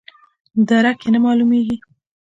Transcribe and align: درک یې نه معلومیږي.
درک 0.67 0.99
یې 1.05 1.09
نه 1.13 1.19
معلومیږي. 1.25 1.75